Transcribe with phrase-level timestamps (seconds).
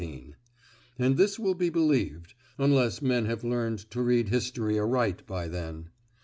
[0.97, 5.91] And this will be believed, unless men have learnt to read history aright by then.